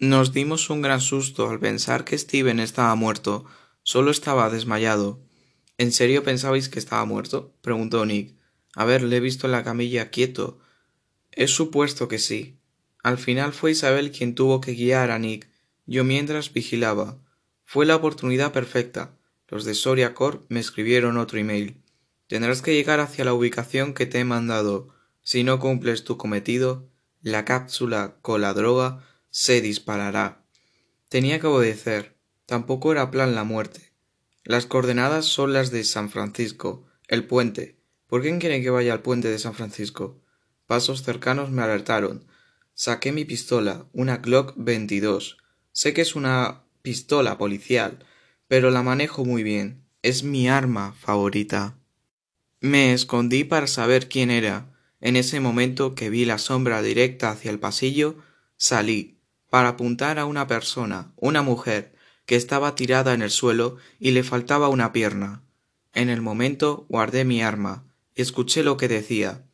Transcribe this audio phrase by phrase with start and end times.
[0.00, 3.46] Nos dimos un gran susto al pensar que Steven estaba muerto.
[3.82, 5.18] Solo estaba desmayado.
[5.76, 7.52] ¿En serio pensabais que estaba muerto?
[7.62, 8.36] preguntó Nick.
[8.76, 10.60] A ver, le he visto en la camilla quieto.
[11.32, 12.60] He supuesto que sí.
[13.02, 15.50] Al final fue Isabel quien tuvo que guiar a Nick.
[15.84, 17.18] Yo mientras vigilaba.
[17.64, 19.18] Fue la oportunidad perfecta.
[19.48, 21.82] Los de Soria Corp me escribieron otro email.
[22.28, 24.94] Tendrás que llegar hacia la ubicación que te he mandado.
[25.22, 26.88] Si no cumples tu cometido,
[27.20, 29.02] la cápsula con la droga
[29.38, 30.44] se disparará.
[31.08, 32.16] Tenía que obedecer.
[32.44, 33.92] Tampoco era plan la muerte.
[34.42, 37.78] Las coordenadas son las de San Francisco, el puente.
[38.08, 40.20] ¿Por quién quieren que vaya al puente de San Francisco?
[40.66, 42.26] Pasos cercanos me alertaron.
[42.74, 45.36] Saqué mi pistola, una Glock 22.
[45.70, 48.04] Sé que es una pistola policial,
[48.48, 49.84] pero la manejo muy bien.
[50.02, 51.78] Es mi arma favorita.
[52.58, 54.74] Me escondí para saber quién era.
[55.00, 58.16] En ese momento que vi la sombra directa hacia el pasillo,
[58.56, 59.17] salí,
[59.50, 61.94] para apuntar a una persona, una mujer,
[62.26, 65.42] que estaba tirada en el suelo y le faltaba una pierna.
[65.94, 69.46] En el momento guardé mi arma y escuché lo que decía.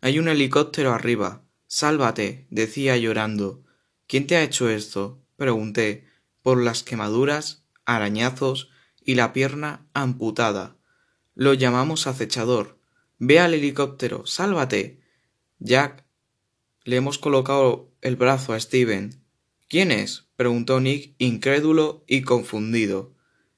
[0.00, 1.42] Hay un helicóptero arriba.
[1.66, 3.64] Sálvate, decía llorando.
[4.06, 5.20] ¿Quién te ha hecho esto?
[5.36, 6.06] pregunté,
[6.42, 8.70] por las quemaduras, arañazos
[9.04, 10.76] y la pierna amputada.
[11.34, 12.78] Lo llamamos acechador.
[13.18, 14.26] Ve al helicóptero.
[14.26, 15.00] Sálvate.
[15.58, 16.04] Jack.
[16.84, 19.21] Le hemos colocado el brazo a Steven.
[19.72, 20.26] ¿Quién es?
[20.36, 23.14] preguntó Nick, incrédulo y confundido.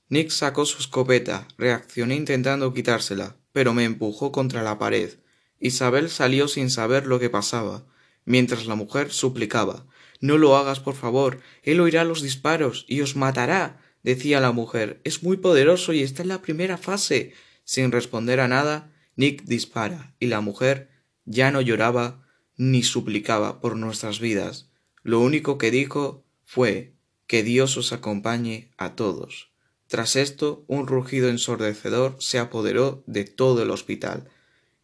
[0.08, 1.48] Nick sacó su escopeta.
[1.58, 5.18] Reaccioné intentando quitársela, pero me empujó contra la pared.
[5.58, 7.84] Isabel salió sin saber lo que pasaba,
[8.24, 9.88] mientras la mujer suplicaba
[10.20, 11.40] No lo hagas, por favor.
[11.64, 13.80] Él oirá los disparos y os matará.
[14.04, 15.00] decía la mujer.
[15.02, 17.32] Es muy poderoso y está en la primera fase.
[17.64, 20.90] Sin responder a nada, Nick dispara, y la mujer
[21.24, 22.24] ya no lloraba
[22.56, 24.70] ni suplicaba por nuestras vidas.
[25.04, 26.94] Lo único que dijo fue
[27.26, 29.50] que Dios os acompañe a todos.
[29.86, 34.30] Tras esto, un rugido ensordecedor se apoderó de todo el hospital.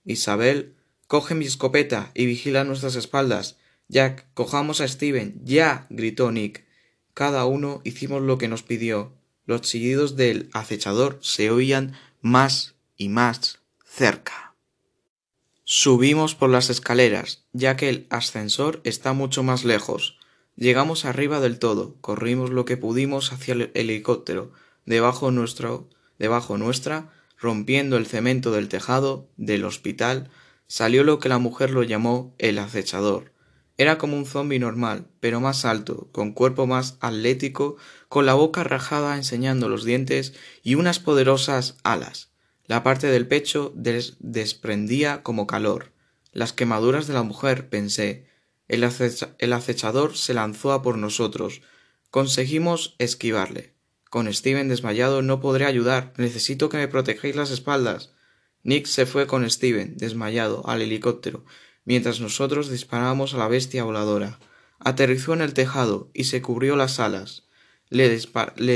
[0.05, 3.56] Isabel, coge mi escopeta y vigila nuestras espaldas.
[3.89, 5.41] Jack, cojamos a Steven.
[5.43, 5.87] Ya.
[5.89, 6.66] gritó Nick.
[7.15, 9.15] Cada uno hicimos lo que nos pidió.
[9.47, 14.50] Los chillidos del acechador se oían más y más cerca.
[15.73, 20.19] Subimos por las escaleras, ya que el ascensor está mucho más lejos.
[20.57, 24.51] Llegamos arriba del todo, corrimos lo que pudimos hacia el helicóptero,
[24.85, 25.89] debajo nuestro,
[26.19, 30.29] debajo nuestra, rompiendo el cemento del tejado del hospital,
[30.67, 33.33] salió lo que la mujer lo llamó el acechador.
[33.77, 37.77] Era como un zombi normal, pero más alto, con cuerpo más atlético,
[38.09, 42.30] con la boca rajada enseñando los dientes y unas poderosas alas.
[42.71, 45.91] La parte del pecho desprendía como calor.
[46.31, 48.29] Las quemaduras de la mujer, pensé.
[48.69, 51.63] El, acechador se lanzó a por nosotros.
[52.13, 53.75] Conseguimos esquivarle.
[54.09, 56.13] Con Steven desmayado no podré ayudar.
[56.17, 58.13] Necesito que me protejáis las espaldas.
[58.63, 61.45] Nick se fue con Steven, desmayado, al helicóptero,
[61.85, 64.39] mientras nosotros disparábamos a la bestia voladora.
[64.79, 67.49] Aterrizó en el tejado y se cubrió las alas.
[67.89, 68.09] Le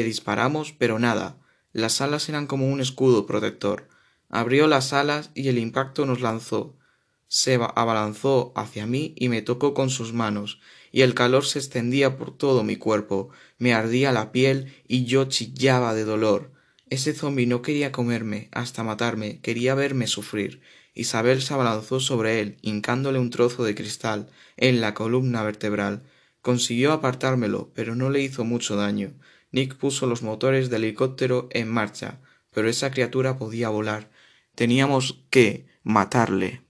[0.03, 1.38] disparamos, pero nada.
[1.74, 3.88] Las alas eran como un escudo protector.
[4.30, 6.78] Abrió las alas y el impacto nos lanzó.
[7.26, 10.60] Se abalanzó hacia mí y me tocó con sus manos,
[10.92, 15.24] y el calor se extendía por todo mi cuerpo, me ardía la piel y yo
[15.24, 16.52] chillaba de dolor.
[16.90, 20.60] Ese zombi no quería comerme hasta matarme, quería verme sufrir.
[20.94, 26.04] Isabel se abalanzó sobre él, hincándole un trozo de cristal en la columna vertebral.
[26.40, 29.12] Consiguió apartármelo, pero no le hizo mucho daño.
[29.54, 32.20] Nick puso los motores del helicóptero en marcha,
[32.50, 34.10] pero esa criatura podía volar.
[34.56, 36.62] Teníamos que matarle.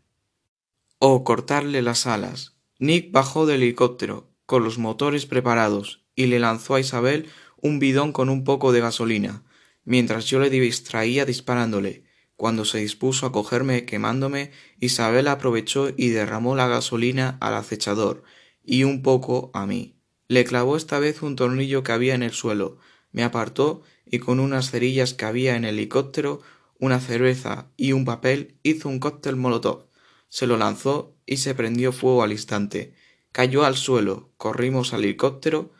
[0.99, 2.59] O cortarle las alas.
[2.78, 8.12] Nick bajó del helicóptero, con los motores preparados, y le lanzó a Isabel un bidón
[8.12, 9.44] con un poco de gasolina,
[9.84, 12.05] mientras yo le distraía disparándole.
[12.37, 18.25] Cuando se dispuso a cogerme quemándome, Isabel aprovechó y derramó la gasolina al acechador,
[18.62, 19.94] y un poco a mí.
[20.29, 22.79] Le clavó esta vez un tornillo que había en el suelo,
[23.15, 26.41] me apartó y con unas cerillas que había en el helicóptero,
[26.81, 29.87] una cerveza y un papel hizo un cóctel molotov.
[30.29, 32.93] Se lo lanzó y se prendió fuego al instante.
[33.31, 35.73] Cayó al suelo, corrimos al helicóptero.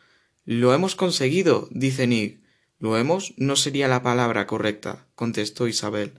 [0.45, 2.41] Lo hemos conseguido, dice Nick.
[2.79, 6.13] Lo hemos no sería la palabra correcta, contestó Isabel.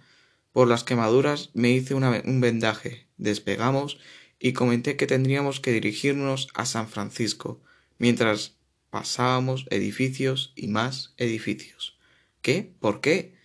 [0.51, 3.07] Por las quemaduras me hice un vendaje.
[3.15, 3.99] Despegamos
[4.37, 7.61] y comenté que tendríamos que dirigirnos a San Francisco
[7.97, 8.57] mientras
[8.89, 11.97] pasábamos edificios y más edificios.
[12.41, 12.73] ¿Qué?
[12.79, 13.35] ¿Por qué?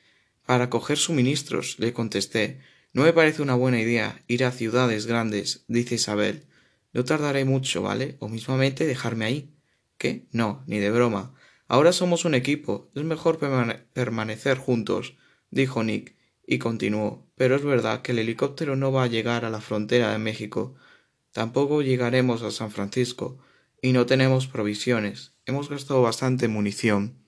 [0.47, 2.61] Para coger suministros, le contesté.
[2.93, 6.47] No me parece una buena idea ir a ciudades grandes, dice Isabel.
[6.93, 8.17] No tardaré mucho, ¿vale?
[8.19, 9.55] O mismamente dejarme ahí.
[9.97, 10.27] ¿Qué?
[10.33, 11.35] No, ni de broma.
[11.69, 12.91] Ahora somos un equipo.
[12.95, 13.39] Es mejor
[13.93, 15.15] permanecer juntos,
[15.51, 17.31] dijo Nick, y continuó.
[17.37, 20.75] Pero es verdad que el helicóptero no va a llegar a la frontera de México.
[21.33, 23.39] Tampoco llegaremos a San Francisco.
[23.83, 25.33] Y no tenemos provisiones.
[25.47, 27.21] Hemos gastado bastante munición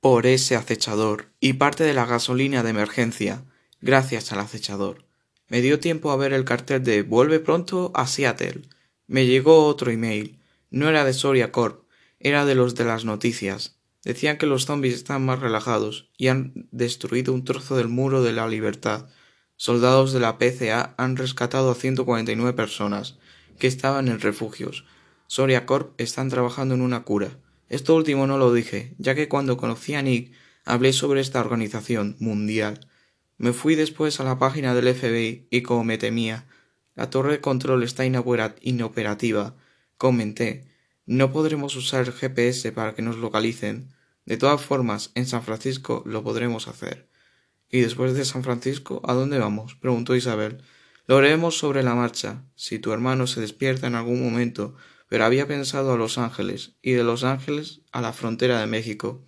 [0.00, 3.44] por ese acechador y parte de la gasolina de emergencia,
[3.80, 5.04] gracias al acechador.
[5.48, 8.62] Me dio tiempo a ver el cartel de Vuelve pronto a Seattle.
[9.06, 10.38] Me llegó otro email.
[10.70, 11.84] No era de Soria Corp,
[12.18, 13.78] era de los de las noticias.
[14.04, 18.32] Decían que los zombies están más relajados y han destruido un trozo del muro de
[18.32, 19.08] la libertad.
[19.56, 23.18] Soldados de la PCA han rescatado a 149 personas
[23.58, 24.84] que estaban en refugios.
[25.26, 27.38] Soria Corp están trabajando en una cura.
[27.68, 30.32] Esto último no lo dije, ya que cuando conocí a Nick
[30.64, 32.88] hablé sobre esta organización mundial.
[33.38, 36.46] Me fui después a la página del FBI y como me temía,
[36.94, 39.56] la torre de control está inoperativa.
[39.98, 40.68] Comenté,
[41.04, 43.94] no podremos usar el GPS para que nos localicen.
[44.24, 47.08] De todas formas, en San Francisco lo podremos hacer.
[47.70, 49.74] ¿Y después de San Francisco, a dónde vamos?
[49.74, 50.62] preguntó Isabel.
[51.06, 52.44] Lo haremos sobre la marcha.
[52.54, 54.74] Si tu hermano se despierta en algún momento,
[55.08, 59.24] pero había pensado a Los Ángeles, y de Los Ángeles a la frontera de México.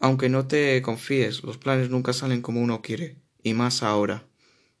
[0.00, 4.26] Aunque no te confíes, los planes nunca salen como uno quiere, y más ahora.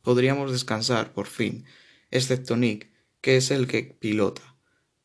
[0.02, 1.64] Podríamos descansar, por fin,
[2.10, 2.90] excepto Nick,
[3.20, 4.54] que es el que pilota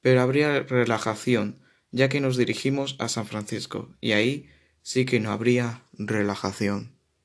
[0.01, 1.59] pero habría relajación,
[1.91, 4.50] ya que nos dirigimos a San Francisco, y ahí
[4.81, 6.99] sí que no habría relajación.